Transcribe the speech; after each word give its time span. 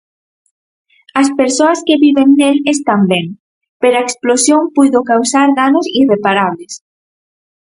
As 1.21 1.27
persoas 1.39 1.79
que 1.87 2.01
viven 2.05 2.29
nel 2.39 2.57
están 2.73 3.01
ben, 3.11 3.27
pero 3.81 3.95
a 3.97 4.05
explosión 4.07 4.61
puido 4.75 4.99
causar 5.11 5.47
danos 5.59 5.85
irreparables. 6.01 6.73